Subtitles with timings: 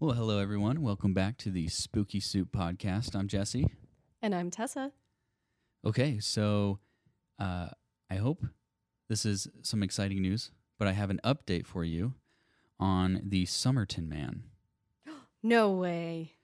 [0.00, 0.80] Well, hello everyone.
[0.80, 3.16] Welcome back to the Spooky Soup podcast.
[3.16, 3.66] I'm Jesse.
[4.22, 4.92] And I'm Tessa.
[5.84, 6.78] Okay, so
[7.40, 7.70] uh,
[8.08, 8.44] I hope
[9.08, 12.14] this is some exciting news, but I have an update for you
[12.78, 14.44] on the Somerton Man.
[15.42, 16.34] No way.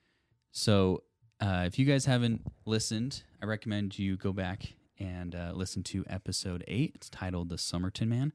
[0.50, 1.04] So,
[1.40, 6.04] uh, if you guys haven't listened, I recommend you go back and uh, listen to
[6.08, 6.92] episode eight.
[6.96, 8.32] It's titled "The Somerton Man."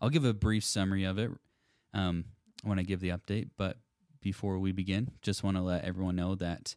[0.00, 1.30] I'll give a brief summary of it
[1.94, 2.24] um,
[2.64, 3.78] when I give the update, but
[4.20, 6.76] before we begin, just want to let everyone know that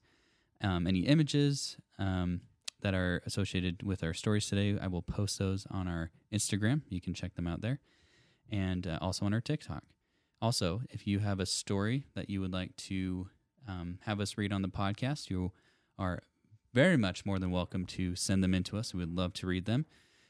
[0.61, 2.41] um, any images um,
[2.81, 6.81] that are associated with our stories today, I will post those on our Instagram.
[6.89, 7.79] You can check them out there,
[8.51, 9.83] and uh, also on our TikTok.
[10.41, 13.27] Also, if you have a story that you would like to
[13.67, 15.51] um, have us read on the podcast, you
[15.99, 16.23] are
[16.73, 18.93] very much more than welcome to send them in to us.
[18.93, 19.85] We would love to read them.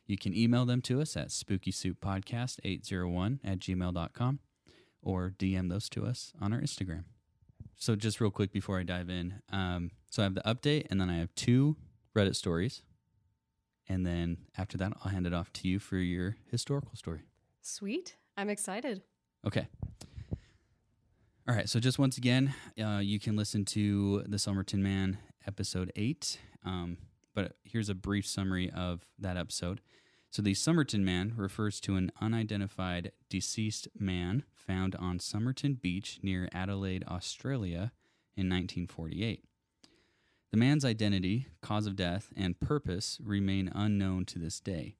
[0.05, 4.39] You can email them to us at spookysouppodcast801 at gmail.com
[5.01, 7.03] or DM those to us on our Instagram.
[7.77, 11.01] So, just real quick before I dive in, um, so I have the update, and
[11.01, 11.77] then I have two
[12.15, 12.83] Reddit stories,
[13.89, 17.21] and then after that, I'll hand it off to you for your historical story.
[17.61, 18.17] Sweet.
[18.37, 19.01] I'm excited.
[19.45, 19.67] Okay.
[21.47, 21.67] All right.
[21.67, 26.37] So, just once again, uh, you can listen to the Somerton Man episode eight.
[26.63, 26.97] Um,
[27.33, 29.81] but here's a brief summary of that episode.
[30.31, 36.47] So, the Somerton Man refers to an unidentified deceased man found on Somerton Beach near
[36.53, 37.91] Adelaide, Australia
[38.37, 39.43] in 1948.
[40.51, 44.95] The man's identity, cause of death, and purpose remain unknown to this day.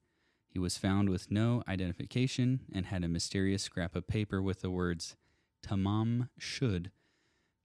[0.50, 4.70] He was found with no identification and had a mysterious scrap of paper with the
[4.70, 5.16] words
[5.66, 6.90] Tamam Shud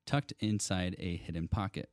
[0.05, 1.89] tucked inside a hidden pocket.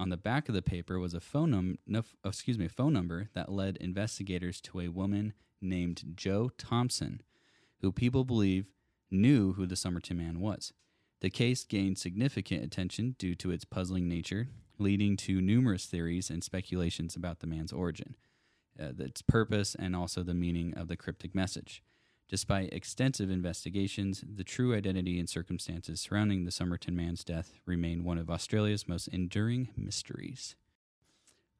[0.00, 3.28] On the back of the paper was a phone num- no, excuse me, phone number
[3.34, 7.20] that led investigators to a woman named Jo Thomson,
[7.82, 8.72] who people believe
[9.10, 10.72] knew who the Somerton man was.
[11.20, 14.48] The case gained significant attention due to its puzzling nature,
[14.78, 18.16] leading to numerous theories and speculations about the man's origin,
[18.80, 21.82] uh, its purpose, and also the meaning of the cryptic message.
[22.30, 28.18] Despite extensive investigations, the true identity and circumstances surrounding the Somerton man's death remain one
[28.18, 30.54] of Australia's most enduring mysteries.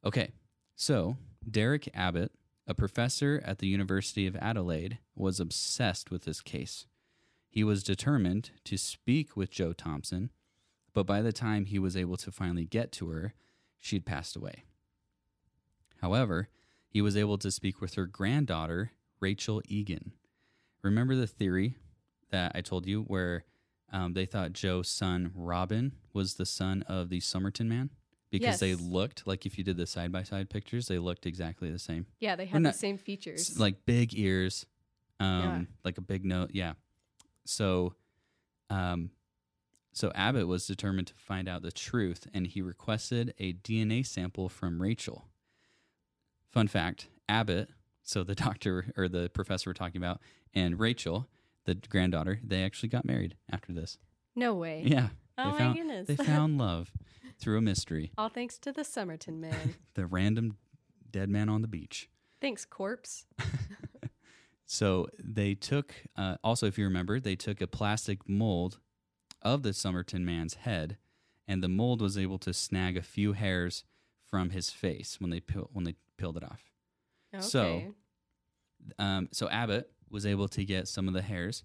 [0.04, 0.30] Okay,
[0.76, 1.16] so
[1.50, 2.30] Derek Abbott,
[2.68, 6.86] a professor at the University of Adelaide, was obsessed with this case.
[7.48, 10.30] He was determined to speak with Jo Thomson,
[10.94, 13.34] but by the time he was able to finally get to her,
[13.80, 14.62] she'd passed away.
[16.00, 16.48] However,
[16.88, 20.12] he was able to speak with her granddaughter, Rachel Egan.
[20.82, 21.76] Remember the theory
[22.30, 23.44] that I told you where
[23.92, 27.90] um, they thought Jo's son, Robin, was the son of the Somerton man?
[28.30, 31.68] Because they looked like if you did the side by side pictures, they looked exactly
[31.70, 32.06] the same.
[32.20, 33.58] Yeah, they We're not- the same features.
[33.58, 34.66] Like big ears,
[35.18, 35.62] um, Yeah.
[35.84, 36.50] like a big nose.
[36.52, 36.74] Yeah.
[37.44, 37.94] So,
[38.70, 39.10] um,
[39.92, 44.48] so Abbott was determined to find out the truth, and he requested a DNA sample
[44.48, 45.26] from Rachel.
[46.50, 47.70] Fun fact: Abbott,
[48.10, 50.20] so the doctor or the professor we're talking about,
[50.54, 51.28] and Rachel,
[51.64, 53.98] the granddaughter, they actually got married after this.
[54.34, 54.82] no way.
[54.84, 55.08] Yeah.
[55.38, 56.06] Oh my found, goodness.
[56.08, 56.92] They found love
[57.38, 58.12] through a mystery.
[58.18, 59.74] All thanks to the Somerton man.
[59.94, 60.56] The random
[61.10, 62.08] dead man on the beach.
[62.40, 63.26] Thanks, corpse.
[64.66, 68.78] So they took, uh, also, if you remember, they took a plastic mold
[69.42, 70.96] of the Somerton man's head,
[71.48, 73.82] and the mold was able to snag a few hairs
[74.24, 76.70] from his face when they peel, when they peeled it off.
[77.34, 77.42] Okay.
[77.44, 77.94] So-
[78.98, 81.64] Um, so Abbott was able to get some of the hairs,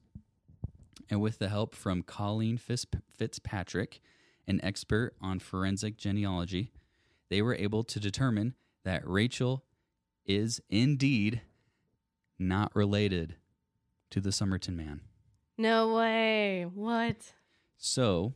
[1.09, 4.01] and with the help from Colleen Fitzpatrick,
[4.47, 6.71] an expert on forensic genealogy,
[7.29, 9.65] they were able to determine that Rachel
[10.25, 11.41] is indeed
[12.37, 13.35] not related
[14.11, 15.01] to the Somerton man.
[15.57, 16.65] no way.
[16.73, 17.33] What?
[17.77, 18.33] So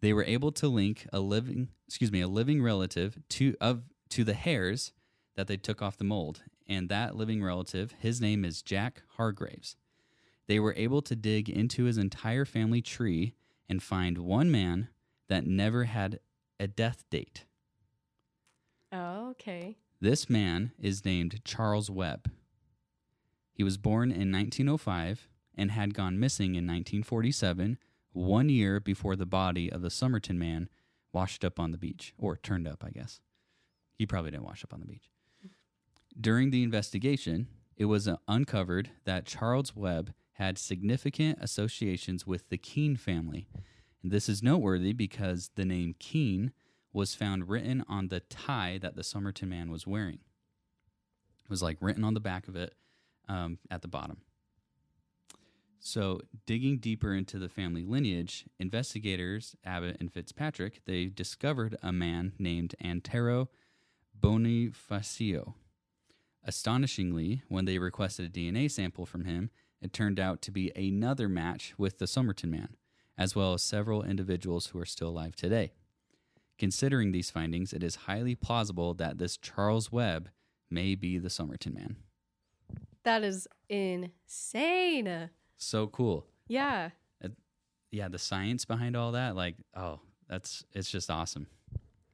[0.00, 4.24] they were able to link a living, excuse me, a living relative to of to
[4.24, 4.92] the hairs
[5.36, 9.76] that they took off the mold, and that living relative, his name is Jack Hargraves.
[10.46, 13.34] They were able to dig into his entire family tree
[13.68, 14.88] and find one man
[15.28, 16.18] that never had
[16.58, 17.44] a death date.
[18.92, 19.78] Oh, okay.
[20.00, 22.30] This man is named Charles Webb.
[23.52, 27.78] He was born in 1905 and had gone missing in 1947,
[28.12, 30.68] one year before the body of the Somerton man
[31.12, 33.20] washed up on the beach, or turned up, I guess.
[33.94, 35.10] He probably didn't wash up on the beach.
[36.20, 42.58] During the investigation, it was uh, uncovered that Charles Webb had significant associations with the
[42.58, 43.48] Keene family.
[44.02, 46.52] And this is noteworthy because the name Keene
[46.92, 50.18] was found written on the tie that the Somerton man was wearing.
[51.44, 52.74] It was like written on the back of it
[53.28, 54.18] um, at the bottom.
[55.84, 62.34] So, digging deeper into the family lineage, investigators Abbott and Fitzpatrick they discovered a man
[62.38, 63.48] named Antero
[64.20, 65.54] Bonifacio.
[66.44, 69.50] Astonishingly, when they requested a DNA sample from him,
[69.80, 72.76] it turned out to be another match with the Somerton man,
[73.16, 75.72] as well as several individuals who are still alive today.
[76.58, 80.30] Considering these findings, it is highly plausible that this Charles Webb
[80.70, 81.96] may be the Somerton man.
[83.04, 85.30] That is insane.
[85.56, 86.26] So cool.
[86.48, 86.90] Yeah.
[87.90, 91.46] Yeah, the science behind all that, like, oh, that's it's just awesome.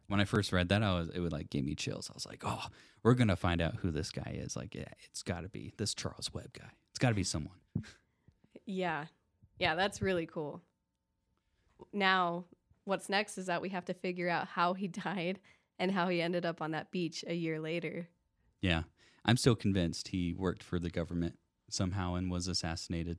[0.08, 2.08] When I first read that, I was it would like give me chills.
[2.10, 2.64] I was like, oh,
[3.02, 4.56] we're gonna find out who this guy is.
[4.56, 6.70] Like, yeah, it's got to be this Charles Webb guy.
[6.90, 7.54] It's got to be someone.
[8.66, 9.06] Yeah.
[9.58, 10.62] Yeah, that's really cool.
[11.92, 12.44] Now,
[12.84, 15.40] what's next is that we have to figure out how he died
[15.78, 18.08] and how he ended up on that beach a year later.
[18.60, 18.82] Yeah,
[19.24, 21.38] I'm still convinced he worked for the government
[21.70, 23.18] somehow and was assassinated.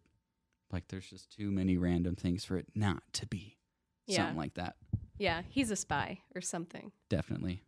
[0.71, 3.57] Like, there's just too many random things for it not to be
[4.05, 4.17] Yeah.
[4.17, 4.75] something like that.
[5.19, 6.91] Yeah, he's a spy or something.
[7.09, 7.61] Definitely.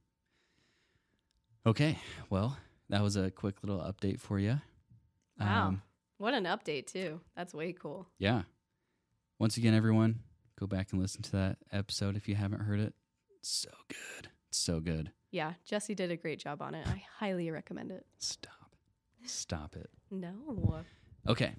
[1.66, 2.00] Okay,
[2.30, 2.58] well,
[2.90, 4.60] that was a quick little update for you.
[5.40, 5.68] Wow.
[5.68, 5.82] Um,
[6.18, 7.20] what an update, too.
[7.36, 8.08] That's way cool.
[8.18, 8.44] yeah.
[9.38, 10.20] Once again, everyone,
[10.60, 12.94] go back and listen to that episode if you haven't heard it.
[13.40, 14.30] It's so good.
[14.50, 15.12] It's so good.
[15.32, 16.86] Yeah, Jesse did a great job on it.
[16.88, 18.06] I highly recommend it.
[18.20, 18.76] Stop.
[19.26, 19.90] Stop it.
[20.12, 20.84] No.
[21.28, 21.54] Okay.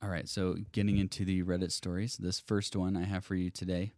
[0.00, 0.28] All right.
[0.28, 3.94] So, getting into the Reddit stories, this first one I have for you today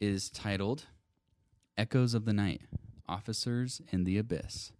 [0.00, 0.86] is titled
[1.76, 2.62] Echoes of the Night
[3.08, 4.70] Officers in the Abyss,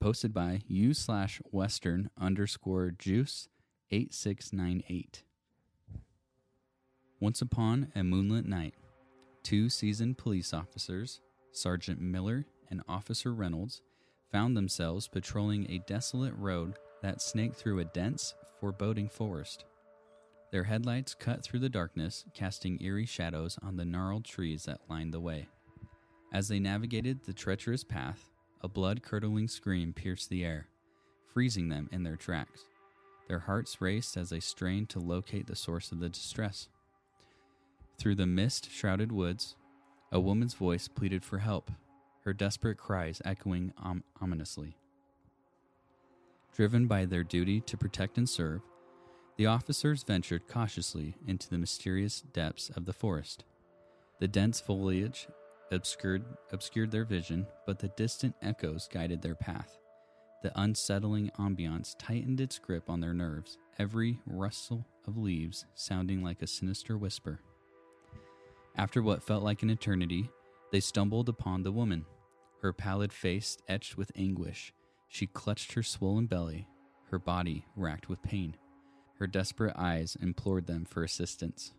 [0.00, 3.48] posted by u slash western underscore juice
[3.90, 5.22] 8698.
[7.20, 8.74] Once upon a moonlit night,
[9.42, 11.20] two seasoned police officers,
[11.52, 13.80] Sergeant Miller and Officer Reynolds,
[14.30, 19.64] found themselves patrolling a desolate road that snaked through a dense, foreboding forest.
[20.50, 25.14] Their headlights cut through the darkness, casting eerie shadows on the gnarled trees that lined
[25.14, 25.48] the way.
[26.32, 28.30] As they navigated the treacherous path,
[28.60, 30.66] a blood curdling scream pierced the air,
[31.32, 32.64] freezing them in their tracks.
[33.28, 36.68] Their hearts raced as they strained to locate the source of the distress.
[37.96, 39.54] Through the mist shrouded woods,
[40.10, 41.70] a woman's voice pleaded for help,
[42.24, 44.76] her desperate cries echoing om- ominously.
[46.54, 48.62] Driven by their duty to protect and serve,
[49.40, 53.42] the officers ventured cautiously into the mysterious depths of the forest.
[54.18, 55.28] The dense foliage
[55.72, 59.78] obscured, obscured their vision, but the distant echoes guided their path.
[60.42, 66.42] The unsettling ambiance tightened its grip on their nerves, every rustle of leaves sounding like
[66.42, 67.40] a sinister whisper.
[68.76, 70.28] After what felt like an eternity,
[70.70, 72.04] they stumbled upon the woman,
[72.60, 74.74] her pallid face etched with anguish.
[75.08, 76.68] She clutched her swollen belly,
[77.10, 78.54] her body racked with pain.
[79.20, 81.72] Her desperate eyes implored them for assistance.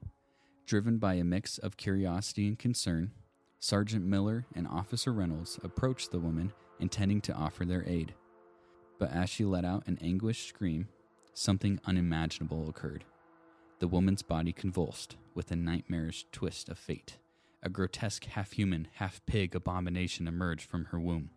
[0.67, 3.11] Driven by a mix of curiosity and concern,
[3.59, 8.13] Sergeant Miller and Officer Reynolds approached the woman, intending to offer their aid.
[8.99, 10.87] But as she let out an anguished scream,
[11.33, 13.05] something unimaginable occurred.
[13.79, 17.17] The woman's body convulsed with a nightmarish twist of fate.
[17.63, 21.31] A grotesque half human, half pig abomination emerged from her womb.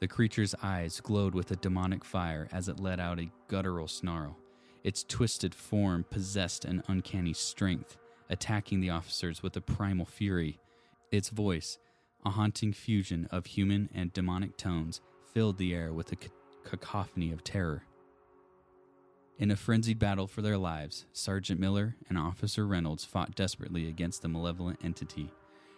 [0.00, 4.36] The creature's eyes glowed with a demonic fire as it let out a guttural snarl.
[4.84, 7.96] Its twisted form possessed an uncanny strength,
[8.30, 10.58] attacking the officers with a primal fury.
[11.10, 11.78] Its voice,
[12.24, 15.00] a haunting fusion of human and demonic tones,
[15.32, 16.16] filled the air with a
[16.64, 17.82] cacophony of terror.
[19.38, 24.22] In a frenzied battle for their lives, Sergeant Miller and Officer Reynolds fought desperately against
[24.22, 25.32] the malevolent entity.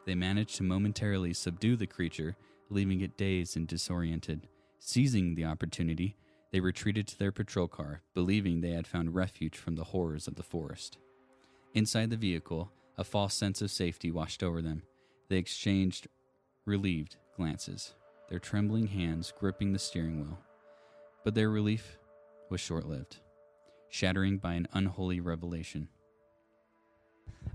[0.07, 2.37] They managed to momentarily subdue the creature,
[2.71, 4.49] leaving it dazed and disoriented.
[4.79, 6.17] Seizing the opportunity,
[6.53, 10.35] they retreated to their patrol car, believing they had found refuge from the horrors of
[10.35, 10.99] the forest.
[11.75, 14.83] Inside the vehicle, a false sense of safety washed over them.
[15.29, 16.09] They exchanged
[16.67, 17.95] relieved glances,
[18.29, 20.39] their trembling hands gripping the steering wheel.
[21.25, 21.99] But their relief
[22.51, 23.19] was short lived,
[23.89, 25.89] shattering by an unholy revelation.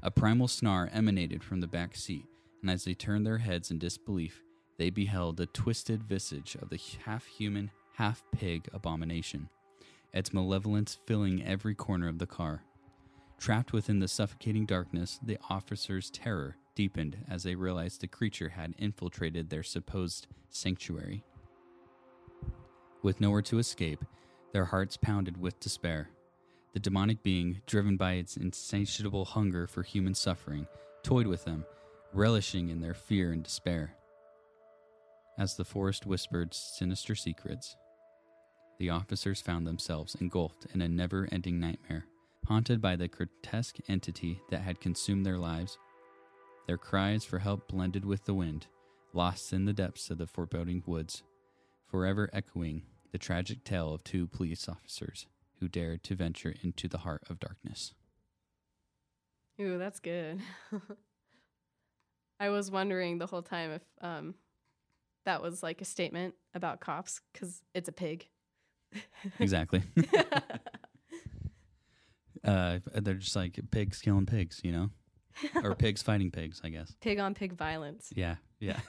[0.01, 2.25] A primal snarl emanated from the back seat,
[2.61, 4.41] and as they turned their heads in disbelief,
[4.77, 9.49] they beheld the twisted visage of the half human, half pig abomination,
[10.13, 12.63] its malevolence filling every corner of the car.
[13.37, 18.75] Trapped within the suffocating darkness, the officers' terror deepened as they realized the creature had
[18.77, 21.23] infiltrated their supposed sanctuary.
[23.01, 24.03] With nowhere to escape,
[24.51, 26.09] their hearts pounded with despair.
[26.73, 30.67] The demonic being, driven by its insatiable hunger for human suffering,
[31.03, 31.65] toyed with them,
[32.13, 33.95] relishing in their fear and despair.
[35.37, 37.77] As the forest whispered sinister secrets,
[38.77, 42.05] the officers found themselves engulfed in a never ending nightmare,
[42.45, 45.77] haunted by the grotesque entity that had consumed their lives.
[46.67, 48.67] Their cries for help blended with the wind,
[49.13, 51.23] lost in the depths of the foreboding woods,
[51.89, 55.27] forever echoing the tragic tale of two police officers
[55.59, 57.93] who dared to venture into the heart of darkness.
[59.59, 60.41] Ooh, that's good.
[62.39, 64.35] I was wondering the whole time if um,
[65.25, 68.27] that was like a statement about cops because it's a pig.
[69.39, 69.81] Exactly.
[72.43, 74.89] uh, they're just like pigs killing pigs, you know?
[75.63, 76.93] Or pigs fighting pigs, I guess.
[77.01, 78.11] pig on pig violence.
[78.15, 78.79] Yeah, yeah.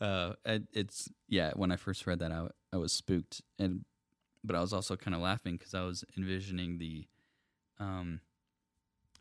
[0.00, 1.52] uh, it, it's yeah.
[1.54, 3.84] When I first read that, I I was spooked, and
[4.44, 7.06] but I was also kind of laughing because I was envisioning the,
[7.78, 8.20] um,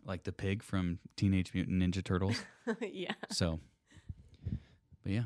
[0.05, 2.41] like the pig from Teenage Mutant Ninja Turtles.
[2.81, 3.13] yeah.
[3.29, 3.59] so,
[5.03, 5.23] but yeah,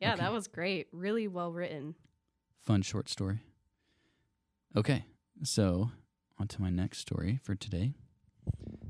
[0.00, 0.22] Yeah, Okay.
[0.22, 0.88] that was great.
[0.92, 1.94] Really well written.
[2.66, 3.38] Fun short story.
[4.76, 5.04] Okay,
[5.44, 5.92] so
[6.36, 7.94] on to my next story for today.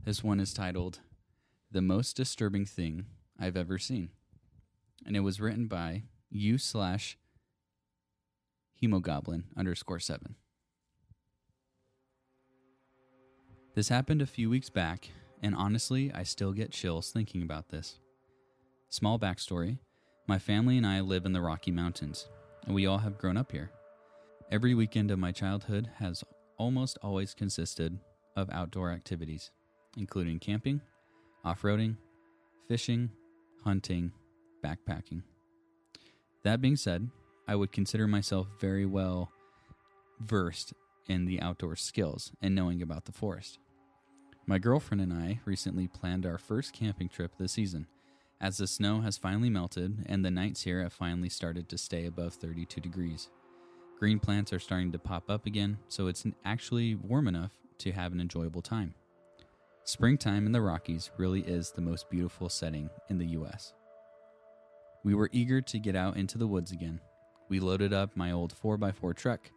[0.05, 1.01] This one is titled
[1.71, 3.05] "The Most Disturbing Thing
[3.39, 4.09] I've Ever Seen,"
[5.05, 7.19] and it was written by u slash
[8.83, 10.37] hemogoblin underscore seven.
[13.75, 15.11] This happened a few weeks back,
[15.43, 18.01] and honestly, I still get chills thinking about this.
[18.89, 19.79] Small backstory
[20.27, 22.27] my family and I live in the Rocky Mountains,
[22.67, 23.71] and we all have grown up here.
[24.51, 26.23] Every weekend of my childhood has
[26.59, 27.99] almost always consisted
[28.37, 29.51] of outdoor activities,
[29.97, 30.81] including camping,
[31.45, 31.97] off roading,
[32.69, 33.11] fishing,
[33.65, 34.13] hunting,
[34.65, 35.23] backpacking.
[36.43, 37.09] That being said,
[37.49, 39.31] I would consider myself very well
[40.21, 40.73] versed
[41.09, 43.59] in the outdoor skills and knowing about the forest.
[44.47, 47.87] My girlfriend and I recently planned our first camping trip this season,
[48.41, 52.07] as the snow has finally melted and the nights here have finally started to stay
[52.07, 53.31] above 32 degrees.
[53.99, 58.13] Green plants are starting to pop up again, so it's actually warm enough to have
[58.13, 58.95] an enjoyable time.
[59.85, 63.73] Springtime in the Rockies really is the most beautiful setting in the US.
[65.05, 67.01] We were eager to get out into the woods again.
[67.49, 69.51] We loaded up my old 4x4 truck,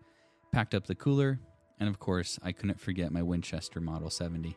[0.51, 1.39] packed up the cooler,
[1.79, 4.55] and of course, I couldn't forget my Winchester Model 70.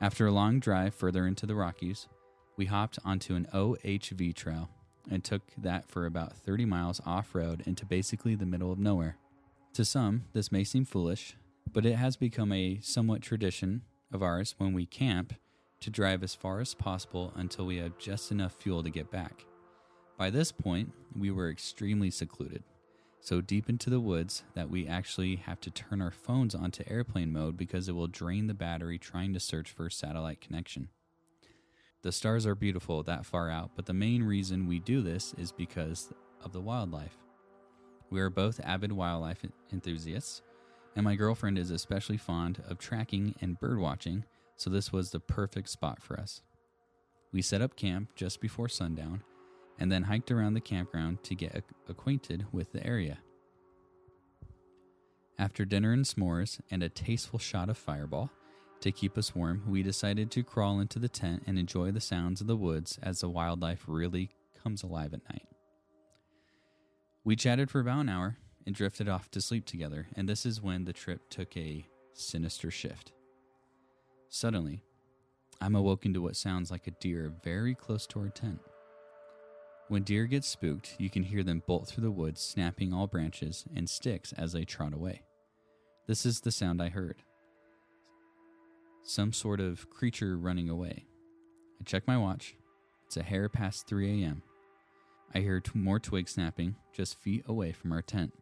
[0.00, 2.08] After a long drive further into the Rockies,
[2.56, 4.70] we hopped onto an OHV trail
[5.10, 9.16] and took that for about 30 miles off road into basically the middle of nowhere.
[9.74, 11.36] To some, this may seem foolish,
[11.70, 13.82] but it has become a somewhat tradition
[14.12, 15.34] of ours when we camp
[15.80, 19.44] to drive as far as possible until we have just enough fuel to get back.
[20.16, 22.62] By this point, we were extremely secluded,
[23.20, 27.32] so deep into the woods that we actually have to turn our phones onto airplane
[27.32, 30.88] mode because it will drain the battery trying to search for a satellite connection.
[32.06, 35.50] The stars are beautiful that far out, but the main reason we do this is
[35.50, 37.18] because of the wildlife.
[38.10, 40.40] We are both avid wildlife enthusiasts,
[40.94, 44.24] and my girlfriend is especially fond of tracking and bird watching,
[44.56, 46.42] so this was the perfect spot for us.
[47.32, 49.24] We set up camp just before sundown
[49.76, 53.18] and then hiked around the campground to get acquainted with the area.
[55.40, 58.30] After dinner and s'mores and a tasteful shot of fireball,
[58.80, 62.40] to keep us warm, we decided to crawl into the tent and enjoy the sounds
[62.40, 64.30] of the woods as the wildlife really
[64.62, 65.48] comes alive at night.
[67.24, 70.60] We chatted for about an hour and drifted off to sleep together, and this is
[70.60, 73.12] when the trip took a sinister shift.
[74.28, 74.82] Suddenly,
[75.60, 78.60] I'm awoken to what sounds like a deer very close to our tent.
[79.88, 83.64] When deer get spooked, you can hear them bolt through the woods, snapping all branches
[83.74, 85.22] and sticks as they trot away.
[86.06, 87.22] This is the sound I heard
[89.06, 91.06] some sort of creature running away.
[91.80, 92.56] I check my watch.
[93.06, 94.42] It's a hair past 3 a.m.
[95.32, 98.32] I hear t- more twig snapping just feet away from our tent.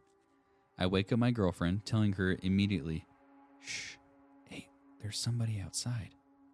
[0.79, 3.07] I wake up my girlfriend, telling her immediately,
[3.61, 3.97] Shh,
[4.49, 4.69] hey,
[5.03, 6.11] there's somebody outside,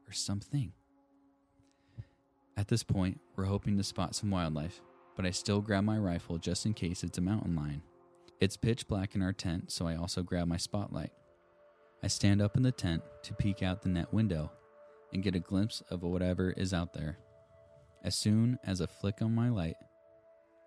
[0.08, 0.72] or something.
[2.56, 4.82] At this point, we're hoping to spot some wildlife,
[5.16, 7.82] but I still grab my rifle just in case it's a mountain lion.
[8.40, 11.12] It's pitch black in our tent, so I also grab my spotlight.
[12.02, 14.50] I stand up in the tent to peek out the net window
[15.12, 17.18] and get a glimpse of whatever is out there.
[18.02, 19.76] As soon as a flick on my light,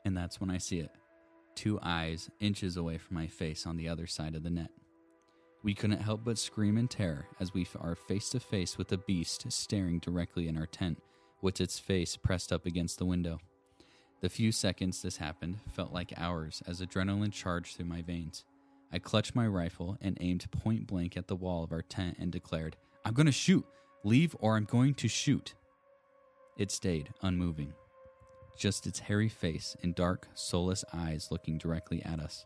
[0.05, 0.91] and that's when I see it
[1.55, 4.71] two eyes inches away from my face on the other side of the net.
[5.63, 8.97] We couldn't help but scream in terror as we are face to face with a
[8.97, 11.01] beast staring directly in our tent,
[11.41, 13.39] with its face pressed up against the window.
[14.21, 18.43] The few seconds this happened felt like hours as adrenaline charged through my veins.
[18.93, 22.31] I clutched my rifle and aimed point blank at the wall of our tent and
[22.31, 23.65] declared, I'm going to shoot!
[24.03, 25.55] Leave or I'm going to shoot!
[26.57, 27.73] It stayed unmoving,
[28.55, 32.45] just its hairy face and dark, soulless eyes looking directly at us.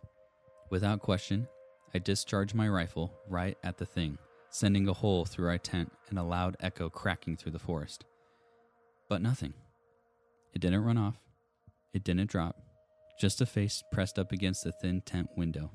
[0.69, 1.49] Without question,
[1.93, 4.17] I discharged my rifle right at the thing,
[4.49, 8.05] sending a hole through our tent and a loud echo cracking through the forest.
[9.09, 9.53] But nothing.
[10.53, 11.17] It didn't run off.
[11.93, 12.55] It didn't drop.
[13.19, 15.71] Just a face pressed up against the thin tent window.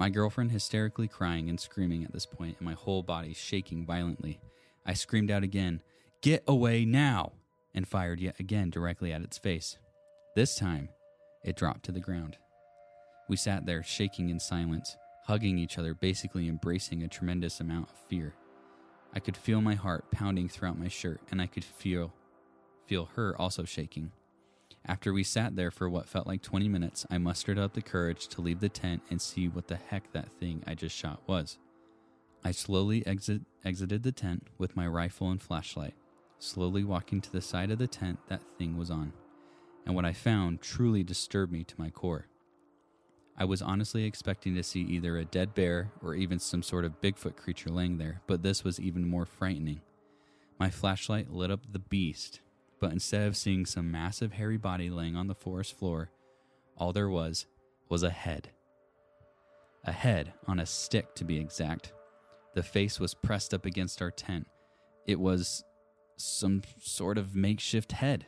[0.00, 4.40] My girlfriend hysterically crying and screaming at this point, and my whole body shaking violently.
[4.86, 5.82] I screamed out again,
[6.22, 7.32] Get away now!
[7.74, 9.76] and fired yet again directly at its face.
[10.34, 10.88] This time,
[11.44, 12.38] it dropped to the ground.
[13.28, 17.96] We sat there, shaking in silence, hugging each other, basically embracing a tremendous amount of
[18.08, 18.32] fear.
[19.12, 22.14] I could feel my heart pounding throughout my shirt, and I could feel
[22.86, 24.12] feel her also shaking.
[24.86, 28.28] After we sat there for what felt like 20 minutes, I mustered up the courage
[28.28, 31.58] to leave the tent and see what the heck that thing I just shot was.
[32.42, 35.94] I slowly exit, exited the tent with my rifle and flashlight,
[36.38, 39.12] slowly walking to the side of the tent that thing was on.
[39.84, 42.26] And what I found truly disturbed me to my core.
[43.36, 47.00] I was honestly expecting to see either a dead bear or even some sort of
[47.00, 49.80] Bigfoot creature laying there, but this was even more frightening.
[50.58, 52.40] My flashlight lit up the beast,
[52.80, 56.10] but instead of seeing some massive hairy body laying on the forest floor,
[56.76, 57.46] all there was
[57.88, 58.50] was a head.
[59.84, 61.92] A head on a stick, to be exact.
[62.54, 64.46] The face was pressed up against our tent.
[65.06, 65.64] It was
[66.16, 68.26] some sort of makeshift head,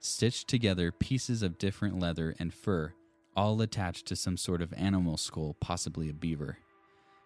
[0.00, 2.94] stitched together pieces of different leather and fur
[3.36, 6.58] all attached to some sort of animal skull, possibly a beaver.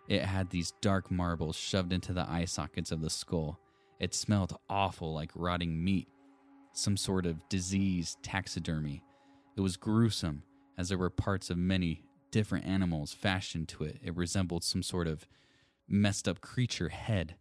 [0.09, 3.59] It had these dark marbles shoved into the eye sockets of the skull.
[3.99, 6.09] It smelled awful like rotting meat,
[6.77, 9.03] some sort of disease taxidermy.
[9.57, 10.43] It was gruesome,
[10.77, 13.99] as there were parts of many different animals fashioned to it.
[14.03, 15.27] It resembled some sort of
[15.89, 17.37] messed up creature head.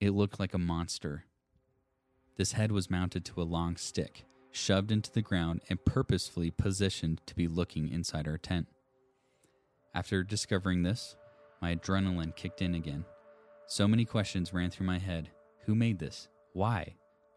[0.00, 1.24] It looked like a monster.
[2.36, 7.20] This head was mounted to a long stick shoved into the ground, and purposefully positioned
[7.26, 8.66] to be looking inside our tent.
[9.94, 11.16] After discovering this,
[11.60, 13.04] my adrenaline kicked in again.
[13.66, 15.30] So many questions ran through my head
[15.66, 16.28] Who made this?
[16.52, 16.94] Why?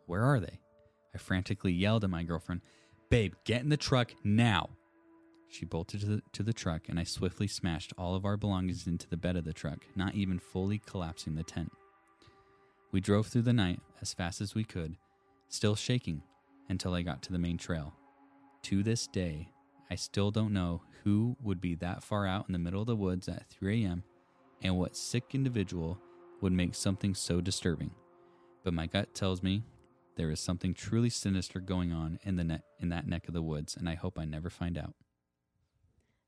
[0.08, 0.60] Where are they?
[1.14, 2.62] I frantically yelled at my girlfriend,
[3.10, 4.70] Babe, get in the truck now!
[5.48, 8.88] She bolted to the, to the truck, and I swiftly smashed all of our belongings
[8.88, 11.72] into the bed of the truck, not even fully collapsing the tent.
[12.92, 14.98] We drove through the night as fast as we could,
[15.50, 16.24] still shaking
[16.70, 17.94] until I got to the main trail.
[18.64, 19.50] To this day,
[19.92, 22.96] I still don't know who would be that far out in the middle of the
[22.96, 24.04] woods at 3 a.m.
[24.64, 26.00] and what sick individual
[26.42, 27.92] would make something so disturbing.
[28.64, 29.64] But my gut tells me
[30.16, 33.42] there is something truly sinister going on in the ne- in that neck of the
[33.42, 34.94] woods, and I hope I never find out.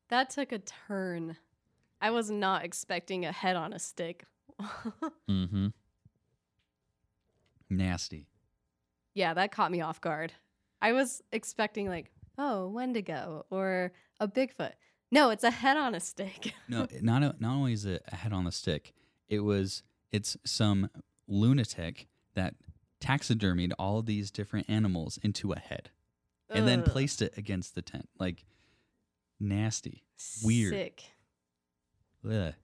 [0.08, 1.36] That took a turn.
[2.00, 4.24] I was not expecting a head on a stick.
[5.30, 5.68] mm-hmm.
[7.68, 8.28] Nasty.
[9.14, 10.32] Yeah, that caught me off guard.
[10.80, 14.72] I was expecting like, oh, Wendigo or a Bigfoot.
[15.10, 16.52] No, it's a head on a stick.
[16.68, 18.92] no, not a, not only is it a head on a stick,
[19.28, 20.90] it was it's some
[21.26, 22.54] lunatic that
[23.00, 25.90] taxidermied all these different animals into a head
[26.50, 26.66] and Ugh.
[26.66, 28.08] then placed it against the tent.
[28.18, 28.44] Like
[29.38, 30.04] nasty,
[30.42, 31.02] weird, sick.
[32.28, 32.54] Ugh,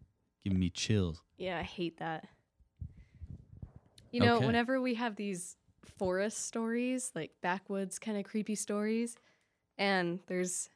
[0.43, 1.23] giving me chills.
[1.37, 2.27] Yeah, I hate that.
[4.11, 4.47] You know, okay.
[4.47, 5.57] whenever we have these
[5.99, 9.17] forest stories, like backwoods kind of creepy stories.
[9.79, 10.69] And there's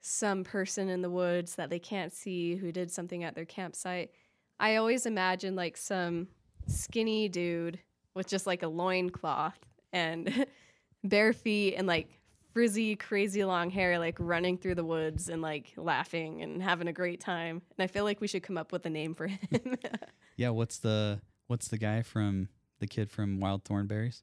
[0.00, 4.12] some person in the woods that they can't see who did something at their campsite.
[4.60, 6.28] I always imagine like some
[6.66, 7.80] skinny dude
[8.14, 9.58] with just like a loincloth
[9.92, 10.46] and
[11.04, 12.08] bare feet and like
[12.52, 16.92] frizzy, crazy long hair, like running through the woods and like laughing and having a
[16.92, 17.62] great time.
[17.76, 19.38] And I feel like we should come up with a name for him.
[20.36, 22.48] yeah, what's the what's the guy from
[22.78, 24.22] the kid from Wild Thornberrys?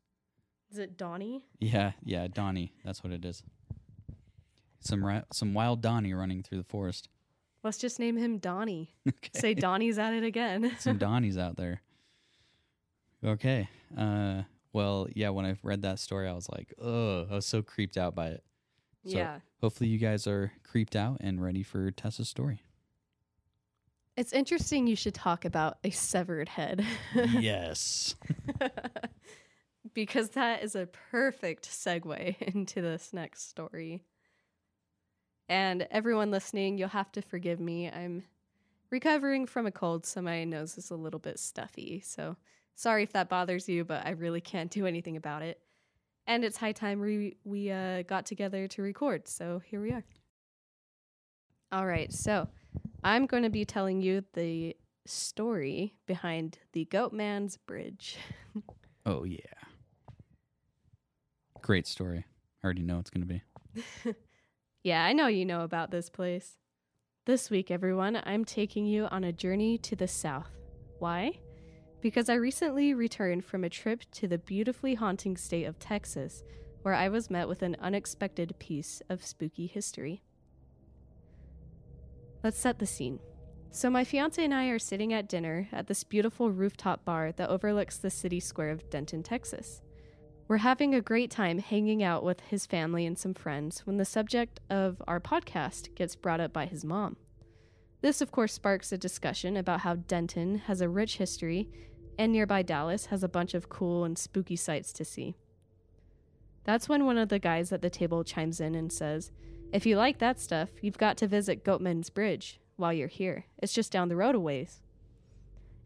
[0.71, 1.45] Is it Donnie?
[1.59, 2.73] Yeah, yeah, Donnie.
[2.85, 3.43] That's what it is.
[4.79, 7.09] Some ra- some wild Donnie running through the forest.
[7.63, 8.95] Let's just name him Donnie.
[9.07, 9.29] Okay.
[9.39, 10.75] Say Donnie's at it again.
[10.79, 11.81] some Donnies out there.
[13.23, 13.69] Okay.
[13.97, 15.29] Uh, well, yeah.
[15.29, 18.27] When I read that story, I was like, oh, I was so creeped out by
[18.27, 18.43] it.
[19.05, 19.39] So yeah.
[19.61, 22.61] Hopefully, you guys are creeped out and ready for Tessa's story.
[24.17, 24.87] It's interesting.
[24.87, 26.85] You should talk about a severed head.
[27.39, 28.15] yes
[29.93, 34.03] because that is a perfect segue into this next story.
[35.49, 37.89] And everyone listening, you'll have to forgive me.
[37.89, 38.23] I'm
[38.89, 42.01] recovering from a cold, so my nose is a little bit stuffy.
[42.05, 42.37] So
[42.75, 45.59] sorry if that bothers you, but I really can't do anything about it.
[46.27, 50.03] And it's high time we, we uh, got together to record, so here we are.
[51.71, 52.47] All right, so
[53.03, 58.17] I'm going to be telling you the story behind the Goatman's Bridge.
[59.05, 59.37] oh, yeah.
[61.61, 62.25] Great story.
[62.63, 63.33] I already know it's going to
[64.03, 64.15] be.
[64.83, 66.57] yeah, I know you know about this place.
[67.25, 70.49] This week, everyone, I'm taking you on a journey to the south.
[70.99, 71.39] Why?
[72.01, 76.43] Because I recently returned from a trip to the beautifully haunting state of Texas,
[76.81, 80.23] where I was met with an unexpected piece of spooky history.
[82.43, 83.19] Let's set the scene.
[83.69, 87.49] So, my fiance and I are sitting at dinner at this beautiful rooftop bar that
[87.49, 89.81] overlooks the city square of Denton, Texas.
[90.47, 94.03] We're having a great time hanging out with his family and some friends when the
[94.03, 97.15] subject of our podcast gets brought up by his mom.
[98.01, 101.69] This, of course, sparks a discussion about how Denton has a rich history
[102.17, 105.35] and nearby Dallas has a bunch of cool and spooky sights to see.
[106.63, 109.31] That's when one of the guys at the table chimes in and says,
[109.71, 113.45] If you like that stuff, you've got to visit Goatman's Bridge while you're here.
[113.57, 114.81] It's just down the road a ways.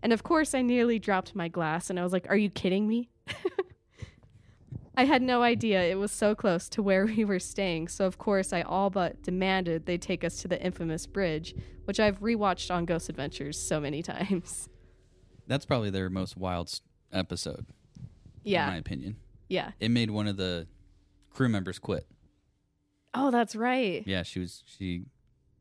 [0.04, 2.88] And of course, I nearly dropped my glass and I was like, Are you kidding
[2.88, 3.10] me?
[4.98, 8.18] I had no idea it was so close to where we were staying, so of
[8.18, 12.74] course I all but demanded they take us to the infamous bridge, which I've rewatched
[12.74, 14.70] on Ghost Adventures so many times.
[15.48, 16.80] That's probably their most wild
[17.12, 17.66] episode.
[18.44, 18.68] Yeah.
[18.68, 19.18] In my opinion.
[19.48, 19.72] Yeah.
[19.80, 20.68] It made one of the
[21.32, 22.06] crew members quit.
[23.14, 24.04] Oh, that's right.
[24.06, 25.06] Yeah, she was she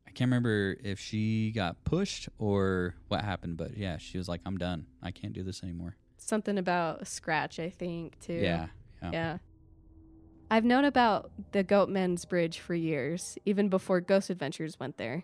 [0.07, 4.41] I can't remember if she got pushed or what happened, but yeah, she was like,
[4.45, 4.85] I'm done.
[5.01, 5.95] I can't do this anymore.
[6.17, 8.33] Something about scratch, I think, too.
[8.33, 8.67] Yeah.
[9.01, 9.09] Yeah.
[9.11, 9.37] yeah.
[10.49, 15.23] I've known about the Goatman's Bridge for years, even before Ghost Adventures went there.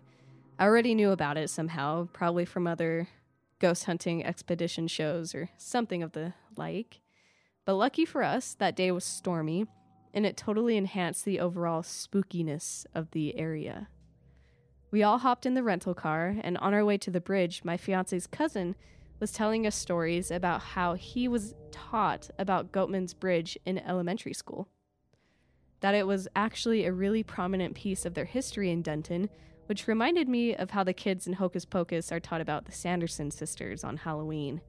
[0.58, 3.08] I already knew about it somehow, probably from other
[3.62, 7.00] ghost hunting expedition shows or something of the like.
[7.64, 9.68] But lucky for us, that day was stormy,
[10.14, 13.88] and it totally enhanced the overall spookiness of the area.
[14.90, 17.78] We all hopped in the rental car, and on our way to the bridge, my
[17.78, 18.76] fiance's cousin
[19.20, 24.68] was telling us stories about how he was taught about Goatman's Bridge in elementary school.
[25.82, 29.30] That it was actually a really prominent piece of their history in Denton,
[29.72, 33.32] which reminded me of how the kids in Hocus Pocus are taught about the Sanderson
[33.32, 34.60] sisters on Halloween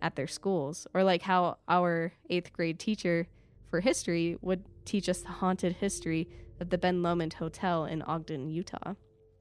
[0.00, 3.28] at their schools, or like how our eighth grade teacher
[3.68, 6.30] for history would teach us the haunted history
[6.60, 8.94] of the Ben Lomond Hotel in Ogden, Utah.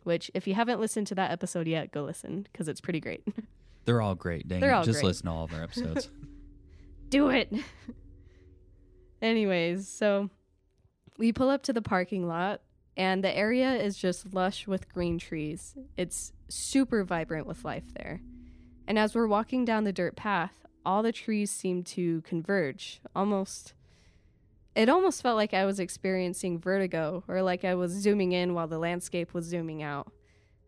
[0.03, 3.23] Which, if you haven't listened to that episode yet, go listen because it's pretty great.
[3.85, 4.45] They're all great.
[4.49, 4.73] Dang They're it.
[4.73, 5.07] all Just great.
[5.07, 6.09] listen to all of our episodes.
[7.09, 7.53] Do it.
[9.21, 10.29] Anyways, so
[11.17, 12.59] we pull up to the parking lot,
[12.97, 15.75] and the area is just lush with green trees.
[15.95, 18.21] It's super vibrant with life there.
[18.87, 22.99] And as we're walking down the dirt path, all the trees seem to converge.
[23.15, 23.75] Almost,
[24.75, 28.67] it almost felt like I was experiencing vertigo or like I was zooming in while
[28.67, 30.11] the landscape was zooming out.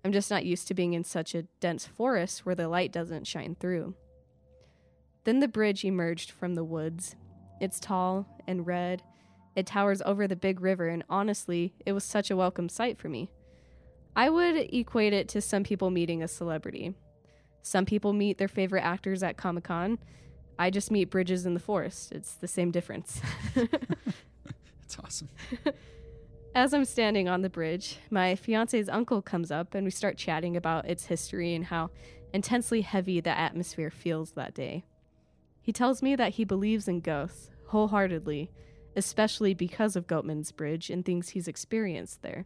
[0.05, 3.27] I'm just not used to being in such a dense forest where the light doesn't
[3.27, 3.95] shine through.
[5.23, 7.15] Then the bridge emerged from the woods.
[7.59, 9.01] It's tall and red.
[9.59, 13.09] It towers over the big river, and honestly, it was such a welcome sight for
[13.09, 13.29] me.
[14.15, 16.93] I would equate it to some people meeting a celebrity.
[17.61, 19.99] Some people meet their favorite actors at Comic Con.
[20.57, 22.13] I just meet bridges in the forest.
[22.13, 23.19] It's the same difference.
[23.53, 25.27] That's awesome.
[26.55, 30.55] As I'm standing on the bridge, my fiance's uncle comes up and we start chatting
[30.55, 31.89] about its history and how
[32.31, 34.85] intensely heavy the atmosphere feels that day.
[35.61, 38.49] He tells me that he believes in ghosts wholeheartedly,
[38.95, 42.45] especially because of Goatman's Bridge and things he's experienced there.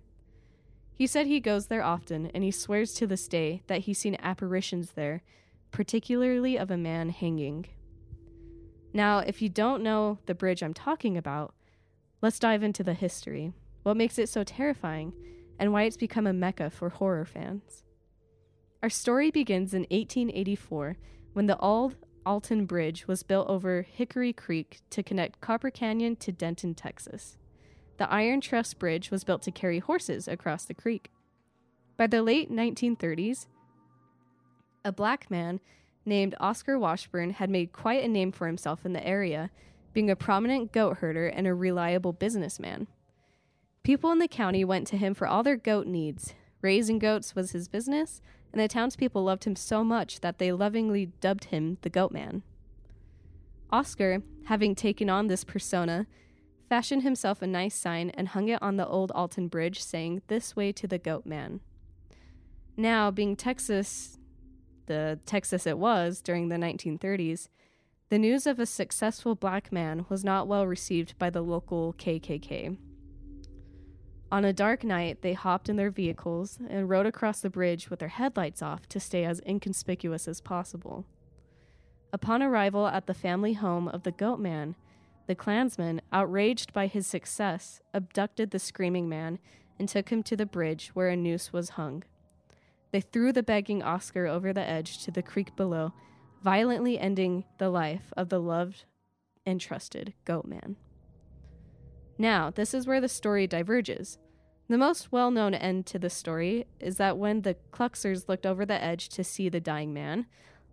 [0.94, 4.18] He said he goes there often and he swears to this day that he's seen
[4.22, 5.24] apparitions there,
[5.72, 7.66] particularly of a man hanging.
[8.94, 11.56] Now, if you don't know the bridge I'm talking about,
[12.22, 13.54] let's dive into the history
[13.84, 15.14] what makes it so terrifying,
[15.60, 17.84] and why it's become a mecca for horror fans.
[18.82, 20.98] Our story begins in 1884
[21.34, 26.32] when the old Alton Bridge was built over Hickory Creek to connect Copper Canyon to
[26.32, 27.38] Denton, Texas.
[27.98, 31.12] The Iron Truss Bridge was built to carry horses across the creek.
[31.98, 33.48] By the late 1930s,
[34.84, 35.60] a black man
[36.06, 39.52] named Oscar Washburn had made quite a name for himself in the area,
[39.94, 42.88] being a prominent goat herder and a reliable businessman.
[43.84, 46.34] People in the county went to him for all their goat needs.
[46.62, 48.22] Raising goats was his business,
[48.54, 52.44] and the townspeople loved him so much that they lovingly dubbed him the Goat Man.
[53.72, 56.06] Oscar, having taken on this persona,
[56.70, 60.56] fashioned himself a nice sign and hung it on the old Alton Bridge saying, This
[60.56, 61.62] way to the Goat Man.
[62.78, 64.20] Now, being Texas,
[64.86, 67.50] the Texas it was during the 1930s,
[68.10, 72.78] the news of a successful black man was not well received by the local KKK.
[74.34, 78.00] On a dark night, they hopped in their vehicles and rode across the bridge with
[78.00, 81.06] their headlights off to stay as inconspicuous as possible.
[82.12, 84.76] Upon arrival at the family home of the Goat Man,
[85.28, 89.38] the Klansmen, outraged by his success, abducted the screaming man
[89.78, 92.04] and took him to the bridge where a noose was hung.
[92.92, 95.94] They threw the begging Oscar over the edge to the creek below,
[96.42, 98.86] violently ending the life of the loved
[99.46, 100.76] and trusted goat man.
[102.18, 104.18] Now, this is where the story diverges.
[104.74, 108.66] The most well known end to the story is that when the Kluxers looked over
[108.66, 110.26] the edge to see the dying man,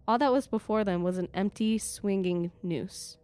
[0.08, 3.18] all that was before them was an empty, swinging noose.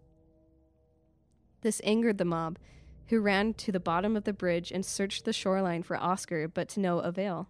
[1.62, 2.58] This angered the mob,
[3.06, 6.68] who ran to the bottom of the bridge and searched the shoreline for Oscar, but
[6.68, 7.48] to no avail.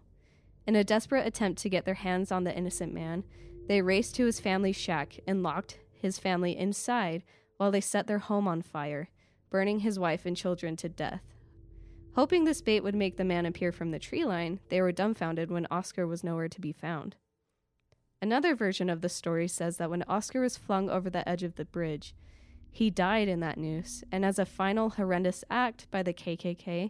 [0.65, 3.25] In a desperate attempt to get their hands on the innocent man,
[3.67, 7.23] they raced to his family's shack and locked his family inside
[7.57, 9.09] while they set their home on fire,
[9.49, 11.23] burning his wife and children to death.
[12.17, 15.51] Hoping this bait would make the man appear from the tree line, they were dumbfounded
[15.51, 17.15] when Oscar was nowhere to be found.
[18.19, 21.55] Another version of the story says that when Oscar was flung over the edge of
[21.55, 22.15] the bridge,
[22.71, 26.89] he died in that noose, and as a final horrendous act by the KKK,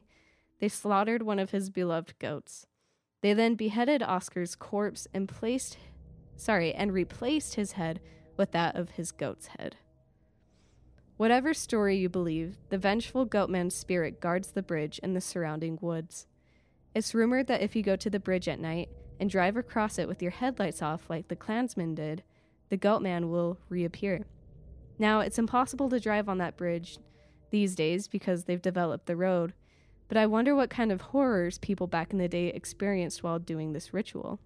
[0.59, 2.65] they slaughtered one of his beloved goats.
[3.21, 5.77] They then beheaded Oscar's corpse and placed
[6.37, 7.99] sorry, and replaced his head
[8.37, 9.75] with that of his goat's head.
[11.17, 16.27] Whatever story you believe, the vengeful goatman's spirit guards the bridge and the surrounding woods.
[16.93, 20.07] It's rumored that if you go to the bridge at night and drive across it
[20.07, 22.21] with your headlights off like the Klansmen did,
[22.69, 24.27] the goatman will reappear.
[24.99, 26.99] Now, it's impossible to drive on that bridge
[27.49, 29.53] these days because they've developed the road,
[30.09, 33.73] but I wonder what kind of horrors people back in the day experienced while doing
[33.73, 34.39] this ritual.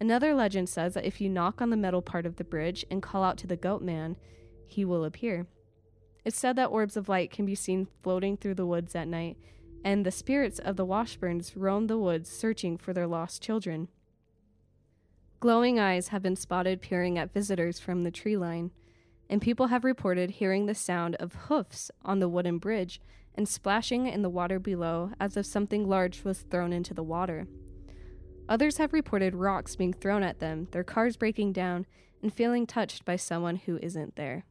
[0.00, 3.02] Another legend says that if you knock on the metal part of the bridge and
[3.02, 4.16] call out to the goatman,
[4.66, 5.46] he will appear.
[6.26, 9.36] It's said that orbs of light can be seen floating through the woods at night,
[9.84, 13.86] and the spirits of the Washburns roam the woods searching for their lost children.
[15.38, 18.72] Glowing eyes have been spotted peering at visitors from the tree line,
[19.30, 23.00] and people have reported hearing the sound of hoofs on the wooden bridge
[23.36, 27.46] and splashing in the water below as if something large was thrown into the water.
[28.48, 31.86] Others have reported rocks being thrown at them, their cars breaking down,
[32.20, 34.44] and feeling touched by someone who isn't there.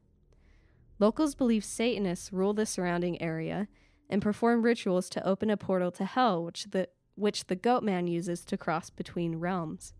[0.98, 3.68] Locals believe Satanists rule the surrounding area
[4.08, 8.06] and perform rituals to open a portal to hell, which the, which the goat man
[8.06, 9.92] uses to cross between realms.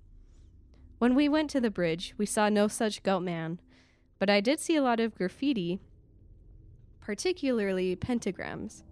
[0.99, 3.61] When we went to the bridge, we saw no such goat man,
[4.19, 5.81] but I did see a lot of graffiti,
[7.01, 8.83] particularly pentagrams.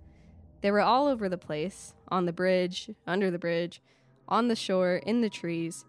[0.61, 3.81] They were all over the place on the bridge, under the bridge,
[4.29, 5.87] on the shore, in the trees,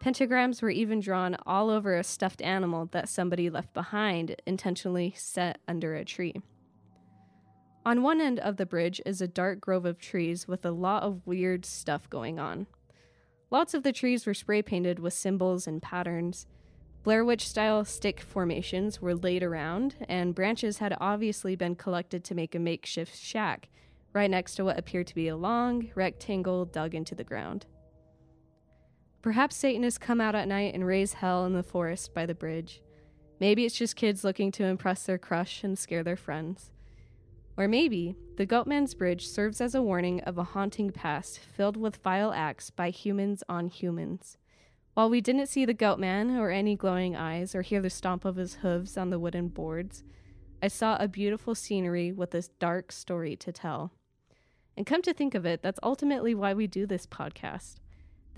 [0.00, 5.58] Pentagrams were even drawn all over a stuffed animal that somebody left behind, intentionally set
[5.66, 6.40] under a tree.
[7.84, 11.02] On one end of the bridge is a dark grove of trees with a lot
[11.02, 12.66] of weird stuff going on.
[13.50, 16.46] Lots of the trees were spray painted with symbols and patterns.
[17.02, 22.34] Blair Witch style stick formations were laid around, and branches had obviously been collected to
[22.34, 23.68] make a makeshift shack
[24.12, 27.66] right next to what appeared to be a long rectangle dug into the ground.
[29.20, 32.80] Perhaps Satanists come out at night and raise hell in the forest by the bridge.
[33.40, 36.70] Maybe it's just kids looking to impress their crush and scare their friends.
[37.56, 41.96] Or maybe the Goatman's Bridge serves as a warning of a haunting past filled with
[41.96, 44.38] vile acts by humans on humans.
[44.94, 48.36] While we didn't see the Goatman or any glowing eyes or hear the stomp of
[48.36, 50.04] his hooves on the wooden boards,
[50.62, 53.92] I saw a beautiful scenery with this dark story to tell.
[54.76, 57.76] And come to think of it, that's ultimately why we do this podcast.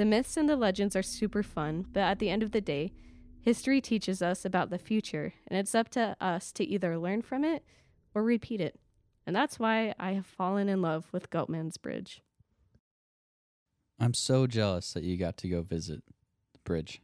[0.00, 2.94] The myths and the legends are super fun, but at the end of the day,
[3.42, 7.44] history teaches us about the future, and it's up to us to either learn from
[7.44, 7.66] it
[8.14, 8.80] or repeat it.
[9.26, 12.22] And that's why I have fallen in love with Goatman's Bridge.
[13.98, 16.02] I'm so jealous that you got to go visit
[16.54, 17.02] the bridge.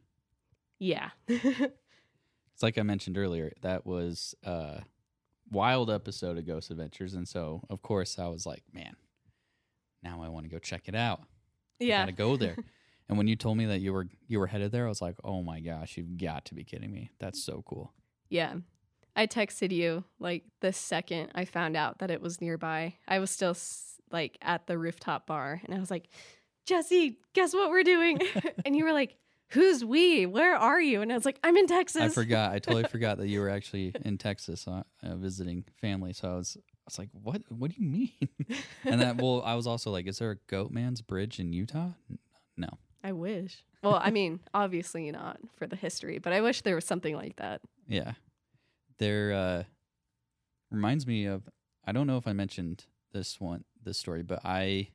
[0.79, 1.11] Yeah.
[1.29, 4.85] it's like I mentioned earlier, that was a
[5.51, 7.13] wild episode of Ghost Adventures.
[7.13, 8.97] And so, of course, I was like, man,
[10.03, 11.21] now I want to go check it out.
[11.79, 11.99] Yeah.
[11.99, 12.57] I gotta go there.
[13.09, 15.17] And when you told me that you were you were headed there, I was like,
[15.23, 17.11] "Oh my gosh, you've got to be kidding me!
[17.19, 17.93] That's so cool."
[18.29, 18.55] Yeah.
[19.15, 22.97] I texted you like the second I found out that it was nearby.
[23.09, 23.57] I was still
[24.11, 26.09] like at the rooftop bar and I was like,
[26.67, 28.21] "Jesse, guess what we're doing?"
[28.67, 29.17] and you were like,
[29.51, 30.27] "Who's we?
[30.27, 32.53] Where are you?" And I was like, "I'm in Texas." I forgot.
[32.53, 36.13] I totally forgot that you were actually in Texas uh, uh, visiting family.
[36.13, 37.41] So I was I was like, "What?
[37.49, 38.29] What do you mean?"
[38.85, 41.93] and that well, I was also like, "Is there a Goatman's Bridge in Utah?"
[42.59, 42.69] No.
[43.07, 43.63] I wish.
[43.83, 47.37] Well, I mean, obviously not for the history, but I wish there was something like
[47.37, 47.61] that.
[47.87, 48.15] Yeah.
[48.99, 49.63] There uh
[50.73, 51.49] reminds me of
[51.85, 54.89] I don't know if I mentioned this one this story, but I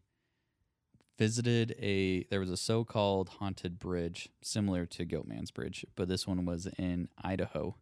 [1.18, 6.44] visited a there was a so-called haunted bridge similar to Goatman's Bridge, but this one
[6.44, 7.78] was in Idaho.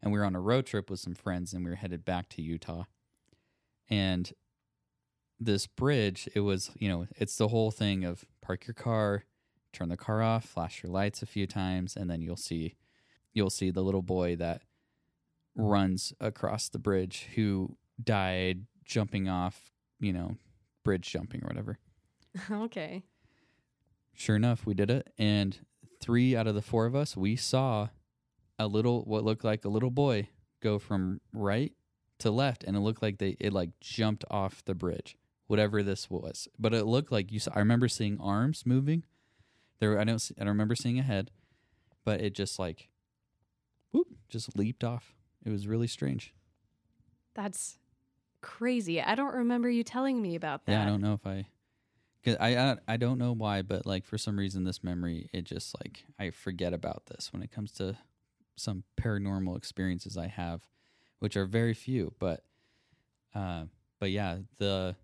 [0.00, 2.30] And we were on a road trip with some friends and we were headed back
[2.30, 2.84] to Utah.
[3.90, 4.32] And
[5.38, 9.24] this bridge, it was, you know, it's the whole thing of park your car,
[9.72, 12.76] turn the car off, flash your lights a few times, and then you'll see,
[13.32, 14.62] you'll see the little boy that
[15.54, 20.36] runs across the bridge who died jumping off, you know,
[20.84, 21.78] bridge jumping or whatever.
[22.50, 23.02] okay.
[24.14, 25.12] Sure enough, we did it.
[25.18, 25.58] And
[26.00, 27.88] three out of the four of us, we saw
[28.58, 30.28] a little, what looked like a little boy
[30.62, 31.72] go from right
[32.20, 32.64] to left.
[32.64, 36.48] And it looked like they, it like jumped off the bridge, whatever this was.
[36.58, 39.04] But it looked like you saw, I remember seeing arms moving.
[39.78, 41.30] There, I don't, I don't remember seeing a head,
[42.04, 42.88] but it just like,
[43.92, 45.14] whoop, just leaped off.
[45.44, 46.34] It was really strange.
[47.34, 47.78] That's
[48.40, 49.00] crazy.
[49.00, 50.72] I don't remember you telling me about that.
[50.72, 51.46] Yeah, I don't know if I
[52.26, 55.44] Cause I, I I don't know why, but like for some reason, this memory it
[55.44, 57.96] just like I forget about this when it comes to
[58.56, 60.62] some paranormal experiences I have,
[61.20, 62.14] which are very few.
[62.18, 62.42] But
[63.32, 63.66] uh,
[64.00, 64.96] but yeah, the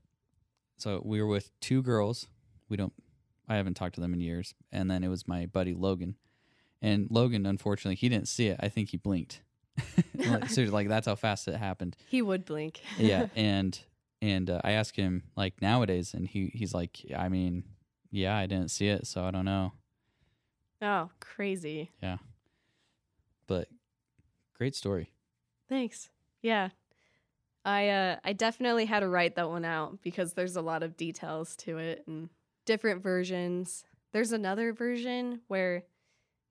[0.78, 2.26] so we were with two girls.
[2.68, 2.92] We don't.
[3.52, 6.16] I haven't talked to them in years, and then it was my buddy Logan,
[6.80, 8.58] and Logan unfortunately he didn't see it.
[8.60, 9.42] I think he blinked.
[10.14, 11.96] like, like that's how fast it happened.
[12.08, 12.80] He would blink.
[12.98, 13.78] yeah, and
[14.22, 17.64] and uh, I asked him like nowadays, and he he's like, I mean,
[18.10, 19.72] yeah, I didn't see it, so I don't know.
[20.80, 21.90] Oh, crazy!
[22.02, 22.18] Yeah,
[23.46, 23.68] but
[24.56, 25.12] great story.
[25.68, 26.08] Thanks.
[26.40, 26.70] Yeah,
[27.64, 30.96] I uh, I definitely had to write that one out because there's a lot of
[30.96, 32.30] details to it and
[32.64, 33.84] different versions.
[34.12, 35.84] There's another version where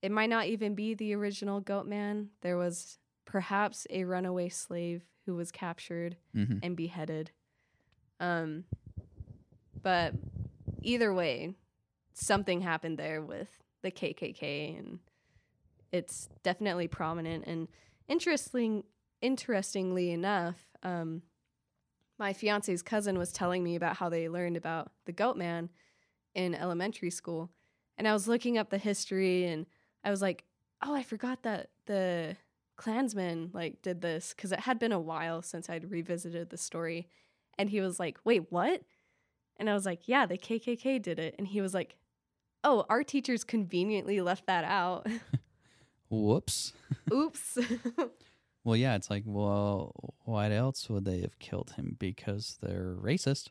[0.01, 2.29] it might not even be the original Goat Man.
[2.41, 6.57] There was perhaps a runaway slave who was captured mm-hmm.
[6.63, 7.31] and beheaded
[8.21, 8.65] um,
[9.81, 10.13] but
[10.83, 11.55] either way,
[12.13, 13.49] something happened there with
[13.81, 14.99] the KKK, and
[15.91, 17.45] it's definitely prominent.
[17.47, 17.67] And
[18.07, 18.83] interesting,
[19.21, 21.23] interestingly enough, um,
[22.19, 25.69] my fiance's cousin was telling me about how they learned about the Goat Man
[26.35, 27.49] in elementary school,
[27.97, 29.65] and I was looking up the history, and
[30.03, 30.43] I was like,
[30.81, 32.37] "Oh, I forgot that the
[32.77, 37.07] Klansmen like did this because it had been a while since I'd revisited the story."
[37.57, 38.81] And he was like, wait, what?
[39.57, 41.35] And I was like, yeah, the KKK did it.
[41.37, 41.95] And he was like,
[42.63, 45.05] oh, our teachers conveniently left that out.
[46.09, 46.73] Whoops.
[47.13, 47.59] Oops.
[48.63, 51.95] well, yeah, it's like, well, why else would they have killed him?
[51.99, 53.49] Because they're racist.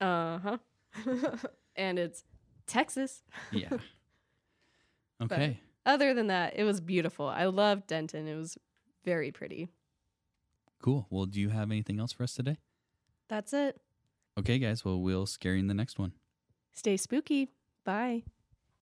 [0.00, 0.58] Uh huh.
[1.80, 2.24] And it's
[2.66, 3.22] Texas.
[3.50, 3.68] yeah.
[5.22, 5.60] Okay.
[5.84, 7.28] But other than that, it was beautiful.
[7.28, 8.26] I loved Denton.
[8.26, 8.56] It was
[9.04, 9.68] very pretty.
[10.82, 11.06] Cool.
[11.10, 12.56] Well, do you have anything else for us today?
[13.28, 13.78] That's it.
[14.38, 14.82] Okay, guys.
[14.82, 16.12] Well, we'll scare you in the next one.
[16.72, 17.50] Stay spooky.
[17.84, 18.22] Bye.